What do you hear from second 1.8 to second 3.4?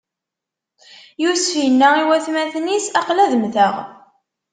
i watmaten-is: Aql-i ad